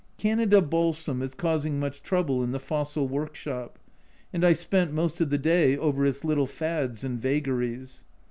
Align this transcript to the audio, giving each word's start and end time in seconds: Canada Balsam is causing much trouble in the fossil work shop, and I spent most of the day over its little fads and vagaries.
Canada 0.17 0.63
Balsam 0.63 1.21
is 1.21 1.35
causing 1.35 1.79
much 1.79 2.01
trouble 2.01 2.43
in 2.43 2.53
the 2.53 2.59
fossil 2.59 3.07
work 3.07 3.35
shop, 3.35 3.77
and 4.33 4.43
I 4.43 4.51
spent 4.51 4.91
most 4.91 5.21
of 5.21 5.29
the 5.29 5.37
day 5.37 5.77
over 5.77 6.07
its 6.07 6.23
little 6.25 6.47
fads 6.47 7.03
and 7.03 7.21
vagaries. 7.21 8.03